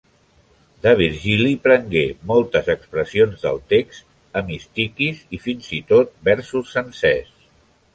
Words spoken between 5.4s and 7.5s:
fins i tot, versos sencers.